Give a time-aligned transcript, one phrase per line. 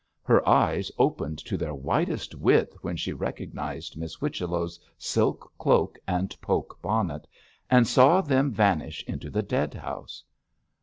[0.23, 6.35] Her eyes opened to their widest width when she recognised Miss Whichello's silk cloak and
[6.41, 7.27] poke bonnet,
[7.69, 10.23] and saw them vanish into the dead house.